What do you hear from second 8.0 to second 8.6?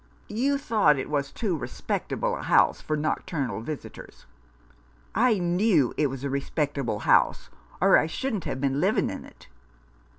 shouldn't have